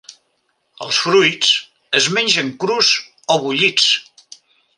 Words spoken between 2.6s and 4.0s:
crus o bullits.